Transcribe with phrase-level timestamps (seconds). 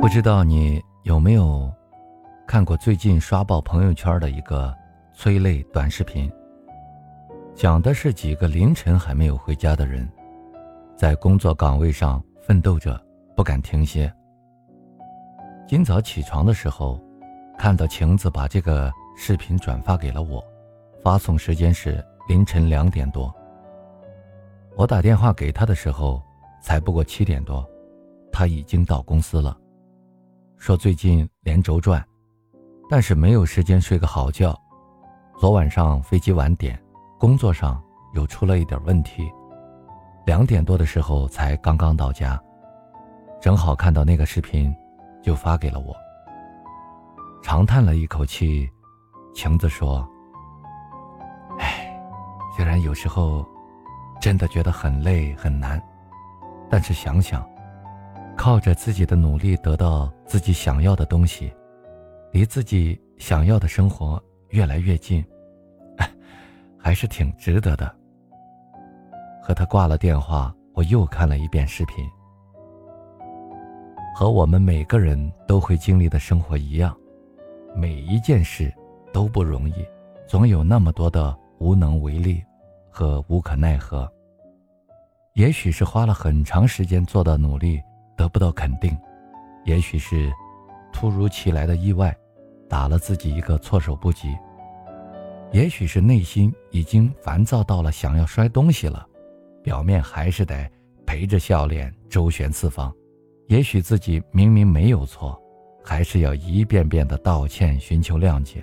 [0.00, 1.70] 不知道你有没有
[2.48, 4.74] 看过最近刷爆朋友圈的一个
[5.12, 6.32] 催泪短视频？
[7.54, 10.10] 讲的是几个凌晨还没有回家的人，
[10.96, 12.98] 在工作岗位上奋斗着，
[13.36, 14.10] 不敢停歇。
[15.68, 16.98] 今早起床的时候，
[17.58, 20.42] 看到晴子把这个视频转发给了我，
[21.02, 23.30] 发送时间是凌晨两点多。
[24.76, 26.22] 我打电话给他的时候，
[26.62, 27.68] 才不过七点多，
[28.32, 29.54] 他已经到公司了。
[30.60, 32.06] 说最近连轴转，
[32.90, 34.54] 但是没有时间睡个好觉。
[35.38, 36.78] 昨晚上飞机晚点，
[37.18, 37.82] 工作上
[38.12, 39.32] 又出了一点问题，
[40.26, 42.38] 两点多的时候才刚刚到家，
[43.40, 44.70] 正好看到那个视频，
[45.22, 45.96] 就发给了我。
[47.42, 48.68] 长叹了一口气，
[49.34, 50.06] 晴子说
[51.58, 51.98] ：“哎，
[52.54, 53.48] 虽然有时候
[54.20, 55.82] 真的觉得很累很难，
[56.68, 57.42] 但是想想……”
[58.40, 61.52] 靠着自己的努力得到自己想要的东西，
[62.32, 65.22] 离自己想要的生活越来越近，
[66.80, 67.94] 还是挺值得的。
[69.42, 72.02] 和他挂了电话，我又看了一遍视频。
[74.14, 76.96] 和我们每个人都会经历的生活一样，
[77.76, 78.72] 每一件事
[79.12, 79.84] 都不容易，
[80.26, 82.42] 总有那么多的无能为力
[82.88, 84.10] 和无可奈何。
[85.34, 87.78] 也许是花了很长时间做的努力。
[88.20, 88.94] 得不到肯定，
[89.64, 90.30] 也许是
[90.92, 92.14] 突如其来的意外，
[92.68, 94.36] 打了自己一个措手不及；
[95.52, 99.08] 也许是内心已经烦躁到了想要摔东西了，
[99.62, 100.70] 表面还是得
[101.06, 102.92] 陪着笑脸周旋四方；
[103.46, 105.40] 也许自己明明没有错，
[105.82, 108.62] 还是要一遍遍的道歉寻求谅解。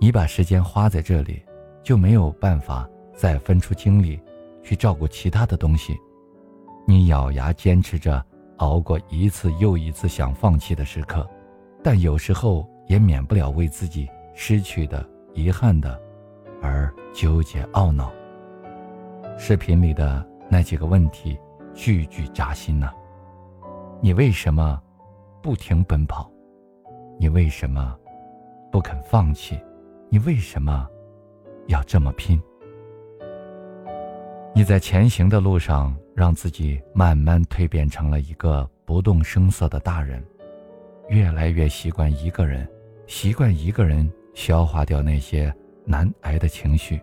[0.00, 1.42] 你把时间花在这里，
[1.82, 4.20] 就没有办法再分出精力
[4.62, 5.98] 去照顾其他的东西。
[6.84, 8.22] 你咬牙坚持着，
[8.56, 11.28] 熬过一次又一次想放弃的时刻，
[11.82, 16.00] 但有时候也免不了为自己失去的、遗憾的
[16.60, 18.12] 而纠结懊恼。
[19.38, 21.38] 视频里的那几个问题，
[21.72, 22.92] 句句扎心呐。
[24.00, 24.80] 你为什么
[25.40, 26.30] 不停奔跑？
[27.18, 27.96] 你为什么
[28.70, 29.58] 不肯放弃？
[30.10, 30.86] 你为什么
[31.68, 32.42] 要这么拼？
[34.54, 35.96] 你在前行的路上。
[36.14, 40.22] 让自己慢慢蜕变成了一个不动声色的大人，
[41.08, 42.68] 越来越习惯一个人，
[43.06, 45.52] 习惯一个人消化掉那些
[45.84, 47.00] 难挨的情绪，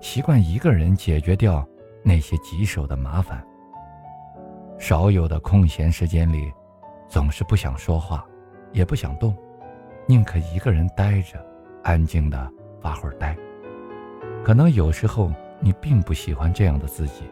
[0.00, 1.66] 习惯一个人解决掉
[2.02, 3.44] 那些棘手的麻烦。
[4.78, 6.52] 少有的空闲时间里，
[7.08, 8.26] 总是不想说话，
[8.72, 9.34] 也不想动，
[10.06, 11.42] 宁可一个人待着，
[11.82, 12.50] 安静的
[12.82, 13.34] 发会儿呆。
[14.44, 17.24] 可能有时候你并不喜欢这样的自己。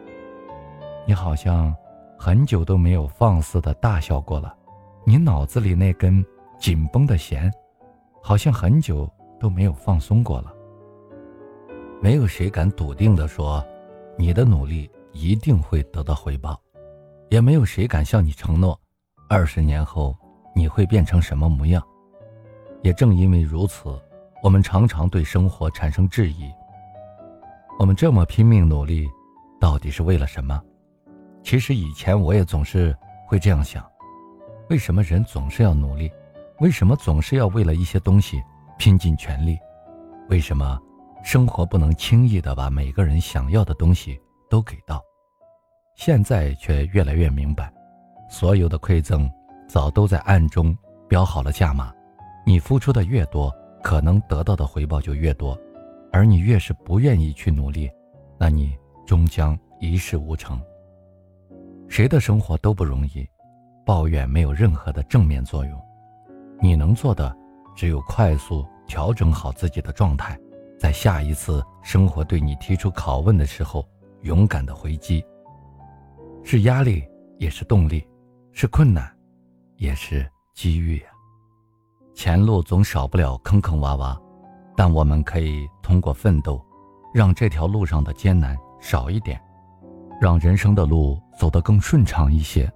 [1.05, 1.75] 你好像
[2.17, 4.55] 很久都没有放肆的大笑过了，
[5.05, 6.25] 你脑子里那根
[6.57, 7.51] 紧绷的弦，
[8.21, 10.53] 好像很久都没有放松过了。
[12.01, 13.65] 没有谁敢笃定的说，
[14.17, 16.57] 你的努力一定会得到回报，
[17.29, 18.79] 也没有谁敢向你承诺，
[19.27, 20.15] 二十年后
[20.55, 21.83] 你会变成什么模样。
[22.81, 23.89] 也正因为如此，
[24.41, 26.49] 我们常常对生活产生质疑：
[27.77, 29.05] 我们这么拼命努力，
[29.59, 30.61] 到底是为了什么？
[31.43, 32.95] 其实以前我也总是
[33.27, 33.85] 会这样想：
[34.69, 36.09] 为什么人总是要努力？
[36.59, 38.41] 为什么总是要为了一些东西
[38.77, 39.57] 拼尽全力？
[40.29, 40.79] 为什么
[41.23, 45.01] 生活不能轻易的把每个人想要的东西都给到？
[45.95, 47.71] 现在却越来越明白，
[48.29, 49.29] 所有的馈赠
[49.67, 50.75] 早都在暗中
[51.07, 51.93] 标好了价码。
[52.45, 53.53] 你付出的越多，
[53.83, 55.55] 可能得到的回报就越多；
[56.11, 57.91] 而你越是不愿意去努力，
[58.37, 60.59] 那你终将一事无成。
[61.93, 63.23] 谁的生活都不容易，
[63.85, 65.79] 抱怨没有任何的正面作用。
[66.59, 67.31] 你能做的，
[67.75, 70.35] 只有快速调整好自己的状态，
[70.79, 73.87] 在下一次生活对你提出拷问的时候，
[74.23, 75.23] 勇敢的回击。
[76.43, 77.07] 是压力，
[77.37, 78.01] 也是动力；
[78.53, 79.07] 是困难，
[79.77, 81.05] 也是机遇呀。
[82.15, 84.19] 前路总少不了坑坑洼洼，
[84.75, 86.59] 但我们可以通过奋斗，
[87.13, 89.39] 让这条路上的艰难少一点。
[90.19, 92.71] 让人生的路走得更顺畅一些。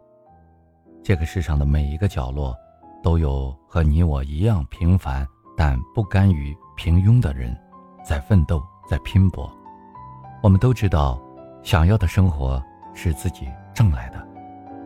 [1.04, 2.56] 这个世上的每一个角落，
[3.02, 5.26] 都有和你我一样平凡
[5.56, 7.58] 但不甘于平庸的人，
[8.04, 9.50] 在奋斗，在拼搏。
[10.44, 11.22] 我们都知道，
[11.64, 12.62] 想要的生活
[12.94, 14.28] 是自己挣来的。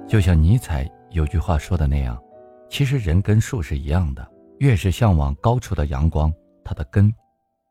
[0.08, 2.22] 就像尼采有句话说的那样，
[2.70, 4.30] 其实人跟树是一样的，
[4.60, 6.32] 越是向往高处的阳光，
[6.64, 7.12] 它的根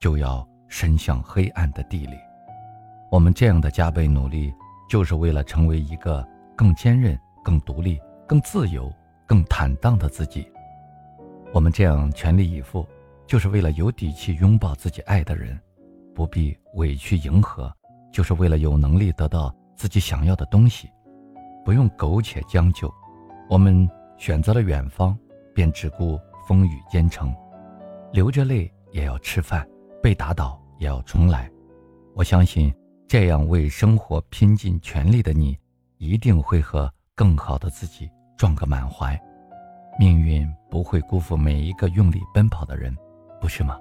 [0.01, 2.17] 就要伸向黑暗的地里。
[3.11, 4.53] 我们这样的加倍努力。
[4.91, 6.27] 就是为了成为一个
[6.57, 7.97] 更坚韧、更独立、
[8.27, 8.93] 更自由、
[9.25, 10.51] 更坦荡的自己。
[11.53, 12.85] 我们这样全力以赴，
[13.25, 15.57] 就是为了有底气拥抱自己爱的人，
[16.13, 17.73] 不必委屈迎合，
[18.11, 20.91] 就是为了有能力得到自己想要的东西，
[21.65, 22.93] 不用苟且将就。
[23.49, 23.89] 我们
[24.19, 25.17] 选择了远方，
[25.55, 27.33] 便只顾风雨兼程，
[28.13, 29.65] 流着泪也要吃饭，
[30.03, 31.49] 被打倒也要重来。
[32.17, 32.75] 我相信，
[33.11, 35.59] 这样为生活拼尽全力的你，
[35.99, 39.21] 一定会和更好的自己撞个满怀。
[39.99, 42.97] 命运不会辜负每一个用力奔跑的人，
[43.41, 43.77] 不是吗？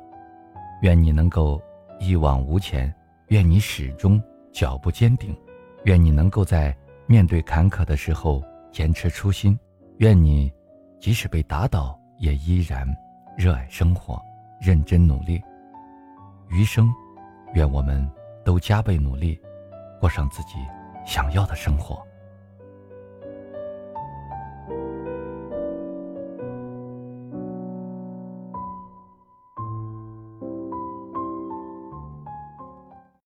[0.82, 1.62] 愿你能够
[2.00, 2.92] 一往无前，
[3.28, 4.20] 愿你始终
[4.52, 5.38] 脚步坚定，
[5.84, 9.56] 愿你能够在面对坎坷的时候坚持初心，
[9.98, 10.52] 愿你
[11.00, 12.84] 即使被打倒也依然
[13.38, 14.20] 热爱生活，
[14.60, 15.40] 认真努力。
[16.50, 16.92] 余生，
[17.54, 18.10] 愿我们
[18.44, 19.40] 都加倍努力，
[20.00, 20.56] 过上自己
[21.06, 22.06] 想要的生活。